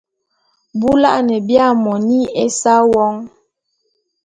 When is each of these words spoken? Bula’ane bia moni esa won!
Bula’ane 0.79 1.35
bia 1.47 1.67
moni 1.83 2.19
esa 2.43 2.75
won! 2.91 3.15